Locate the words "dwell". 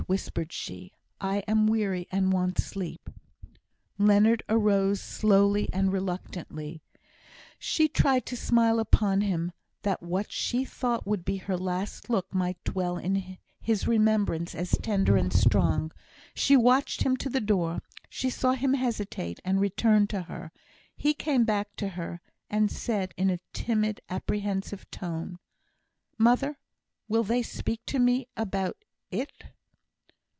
12.65-12.97